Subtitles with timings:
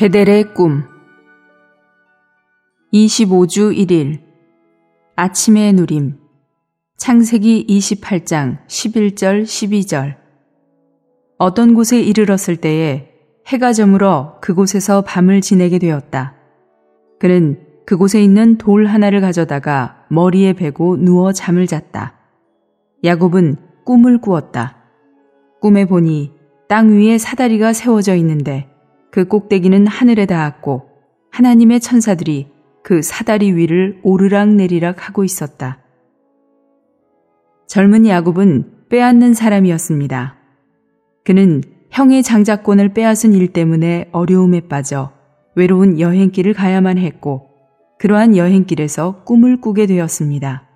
[0.00, 0.84] 베델의 꿈
[2.90, 4.22] 25주 1일
[5.14, 6.16] 아침의 누림
[6.96, 10.16] 창세기 28장 11절 12절
[11.36, 13.10] 어떤 곳에 이르렀을 때에
[13.48, 16.34] 해가 저물어 그곳에서 밤을 지내게 되었다.
[17.18, 22.14] 그는 그곳에 있는 돌 하나를 가져다가 머리에 베고 누워 잠을 잤다.
[23.04, 24.78] 야곱은 꿈을 꾸었다.
[25.60, 26.32] 꿈에 보니
[26.70, 28.70] 땅 위에 사다리가 세워져 있는데
[29.10, 30.88] 그 꼭대기는 하늘에 닿았고
[31.30, 32.48] 하나님의 천사들이
[32.82, 35.78] 그 사다리 위를 오르락 내리락 하고 있었다.
[37.66, 40.36] 젊은 야곱은 빼앗는 사람이었습니다.
[41.24, 45.12] 그는 형의 장자권을 빼앗은 일 때문에 어려움에 빠져
[45.54, 47.50] 외로운 여행길을 가야만 했고
[47.98, 50.66] 그러한 여행길에서 꿈을 꾸게 되었습니다.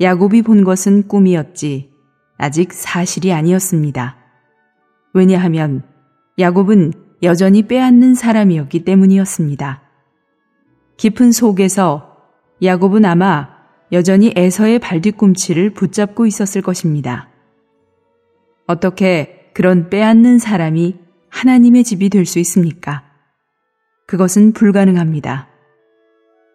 [0.00, 1.90] 야곱이 본 것은 꿈이었지
[2.38, 4.16] 아직 사실이 아니었습니다.
[5.14, 5.82] 왜냐하면
[6.38, 9.82] 야곱은 여전히 빼앗는 사람이었기 때문이었습니다.
[10.96, 12.16] 깊은 속에서
[12.62, 13.48] 야곱은 아마
[13.92, 17.28] 여전히 에서의 발뒤꿈치를 붙잡고 있었을 것입니다.
[18.66, 20.96] 어떻게 그런 빼앗는 사람이
[21.30, 23.04] 하나님의 집이 될 수 있습니까?
[24.06, 25.48] 그것은 불가능합니다.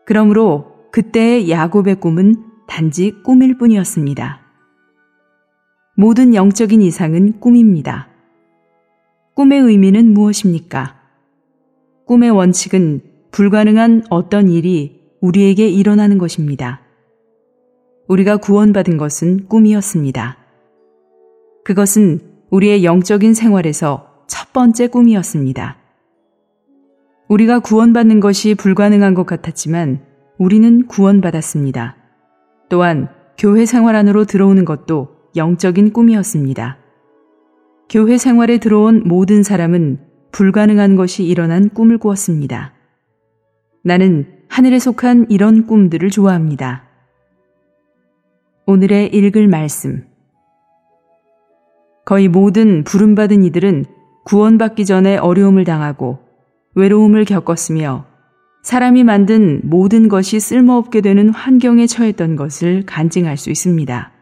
[0.06, 2.36] 그러므로 그때의 야곱의 꿈은
[2.68, 4.42] 단지 꿈일 뿐이었습니다.
[5.96, 8.11] 모든 영적인 이상은 꿈입니다.
[9.34, 11.00] 꿈의 의미는 무엇입니까?
[12.06, 13.02] 꿈의 원칙은
[13.32, 16.82] 불가능한 어떤 일이 우리에게 일어나는 것입니다.
[18.08, 20.38] 우리가 구원받은 것은 꿈이었습니다.
[21.64, 25.78] 그것은 우리의 영적인 생활에서 첫 번째 꿈이었습니다.
[27.30, 30.02] 우리가 구원받는 것이 불가능한 것 같았지만
[30.38, 31.96] 우리는 구원받았습니다.
[32.68, 33.08] 또한
[33.38, 36.81] 교회 생활 안으로 들어오는 것도 영적인 꿈이었습니다.
[37.92, 40.00] 교회 생활에 들어온 모든 사람은
[40.32, 42.74] 불가능한 것이 일어난 꿈을 꾸었습니다.
[43.84, 46.86] 나는 하늘에 속한 이런 꿈들을 좋아합니다.
[48.66, 50.06] 오늘의 읽을 말씀.
[52.06, 53.84] 거의 모든 부름받은 이들은
[54.24, 56.20] 구원받기 전에 어려움을 당하고
[56.76, 58.06] 외로움을 겪었으며
[58.64, 64.14] 사람이 만든 모든 것이 쓸모없게 되는 환경에 처했던 것을 간증할 수 있습니다.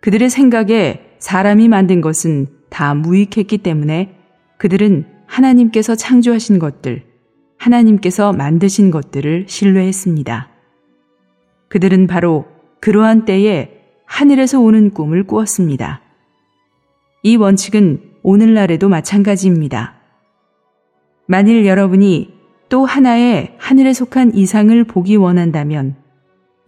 [0.00, 4.16] 그들의 생각에 사람이 만든 것은 다 무익했기 때문에
[4.58, 7.02] 그들은 하나님께서 창조하신 것들,
[7.58, 10.48] 하나님께서 만드신 것들을 신뢰했습니다.
[11.66, 12.46] 그들은 바로
[12.78, 13.72] 그러한 때에
[14.04, 16.00] 하늘에서 오는 꿈을 꾸었습니다.
[17.24, 19.94] 이 원칙은 오늘날에도 마찬가지입니다.
[21.26, 22.34] 만일 여러분이
[22.68, 25.96] 또 하나의 하늘에 속한 이상을 보기 원한다면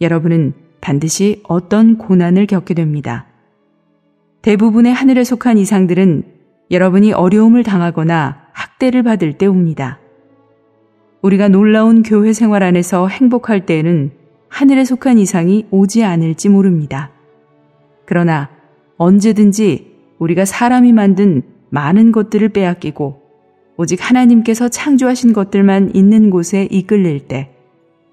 [0.01, 3.28] 여러분은 반드시 어떤 고난을 겪게 됩니다.
[4.41, 6.23] 대부분의 하늘에 속한 이상들은
[6.71, 9.99] 여러분이 어려움을 당하거나 학대를 받을 때 옵니다.
[11.21, 14.11] 우리가 놀라운 교회 생활 안에서 행복할 때에는
[14.47, 17.11] 하늘에 속한 이상이 오지 않을지 모릅니다.
[18.05, 18.49] 그러나
[18.97, 23.21] 언제든지 우리가 사람이 만든 많은 것들을 빼앗기고
[23.75, 27.51] 오직 하나님께서 창조하신 것들만 있는 곳에 이끌릴 때,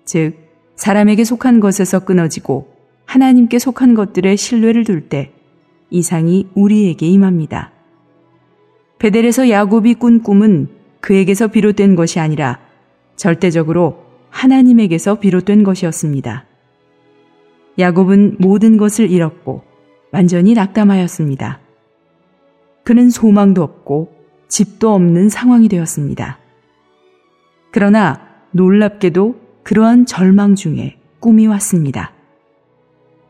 [0.05, 0.35] 즉,
[0.75, 2.69] 사람에게 속한 것에서 끊어지고
[3.05, 5.33] 하나님께 속한 것들에 신뢰를 둘 때,
[5.91, 7.73] 이상이 우리에게 임합니다.
[8.99, 10.69] 베델에서 야곱이 꾼 꿈은
[11.01, 12.59] 그에게서 비롯된 것이 아니라
[13.17, 16.45] 절대적으로 하나님에게서 비롯된 것이었습니다.
[17.79, 19.63] 야곱은 모든 것을 잃었고
[20.13, 21.61] 완전히 낙담하였습니다.
[22.85, 24.15] 그는 소망도 없고
[24.49, 26.39] 집도 없는 상황이 되었습니다.
[27.71, 32.13] 그러나 놀랍게도 그러한 절망 중에 꿈이 왔습니다.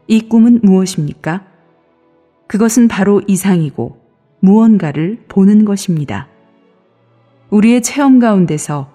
[0.06, 1.44] 이 꿈은 무엇입니까?
[2.46, 3.96] 그것은 바로 이상이고
[4.40, 6.28] 무언가를 보는 것입니다.
[7.50, 8.92] 우리의 체험 가운데서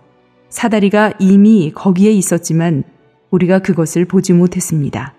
[0.50, 2.84] 사다리가 이미 거기에 있었지만
[3.30, 5.14] 우리가 그것을 보지 못했습니다.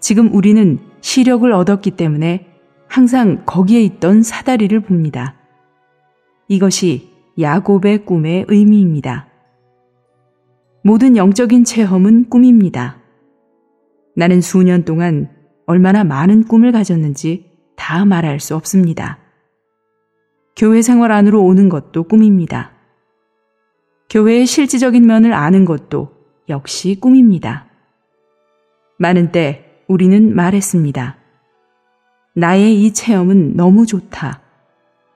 [0.00, 2.46] 지금 우리는 시력을 얻었기 때문에
[2.88, 5.34] 항상 거기에 있던 사다리를 봅니다.
[6.48, 9.28] 이것이 야곱의 꿈의 의미입니다.
[10.82, 12.98] 모든 영적인 체험은 꿈입니다.
[14.14, 15.28] 나는 수년 동안
[15.66, 19.18] 얼마나 많은 꿈을 가졌는지 다 말할 수 없습니다.
[20.56, 22.72] 교회 생활 안으로 오는 것도 꿈입니다.
[24.08, 26.12] 교회의 실질적인 면을 아는 것도
[26.48, 27.66] 역시 꿈입니다.
[28.98, 31.16] 많은 때 우리는 말했습니다.
[32.34, 34.40] 나의 이 체험은 너무 좋다.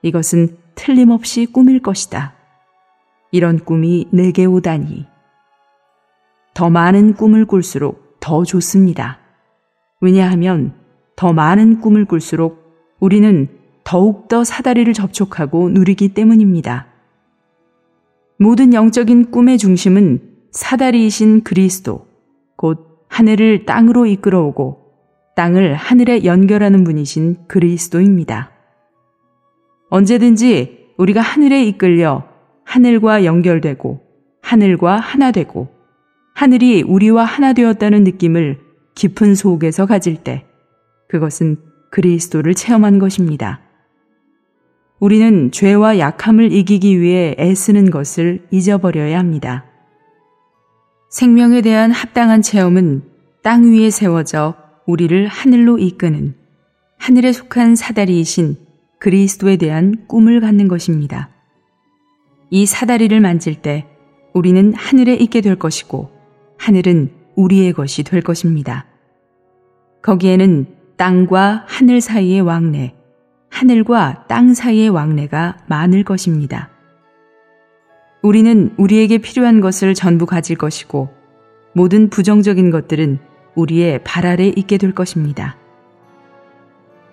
[0.01, 2.33] 이것은 틀림없이 꿈일 것이다.
[3.31, 5.07] 이런 꿈이 내게 오다니.
[6.53, 9.20] 더 많은 꿈을 꿀수록 더 좋습니다.
[10.01, 10.73] 왜냐하면
[11.15, 13.47] 더 많은 꿈을 꿀수록 우리는
[13.83, 16.87] 더욱더 사다리를 접촉하고 누리기 때문입니다.
[18.37, 20.19] 모든 영적인 꿈의 중심은
[20.51, 22.07] 사다리이신 그리스도,
[22.55, 24.81] 곧 하늘을 땅으로 이끌어오고
[25.35, 28.51] 땅을 하늘에 연결하는 분이신 그리스도입니다.
[29.89, 32.23] 언제든지 우리가 하늘에 이끌려
[32.63, 34.01] 하늘과 연결되고
[34.41, 35.69] 하늘과 하나 되고
[36.33, 38.70] 하늘이 우리와 하나 되었다는 느낌을
[39.01, 40.45] 깊은 속에서 가질 때
[41.09, 41.57] 그것은
[41.89, 43.59] 그리스도를 체험한 것입니다.
[44.99, 49.65] 우리는 죄와 약함을 이기기 위해 애쓰는 것을 잊어버려야 합니다.
[51.09, 53.01] 생명에 대한 합당한 체험은
[53.41, 54.53] 땅 위에 세워져
[54.85, 56.35] 우리를 하늘로 이끄는
[56.99, 58.55] 하늘에 속한 사다리이신
[58.99, 61.31] 그리스도에 대한 꿈을 갖는 것입니다.
[62.51, 63.87] 이 사다리를 만질 때
[64.35, 66.11] 우리는 하늘에 있게 될 것이고
[66.57, 68.90] 하늘은 우리의 것이 될 것입니다.
[70.01, 70.65] 거기에는
[70.97, 72.93] 땅과 하늘 사이의 왕래,
[73.49, 76.69] 하늘과 땅 사이의 왕래가 많을 것입니다.
[78.21, 81.09] 우리는 우리에게 필요한 것을 전부 가질 것이고
[81.73, 83.19] 모든 부정적인 것들은
[83.55, 85.57] 우리의 발 아래 있게 될 것입니다.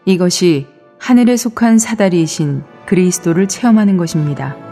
[0.04, 0.66] 이것이
[0.98, 4.67] 하늘에 속한 사다리이신 그리스도를 체험하는 것입니다.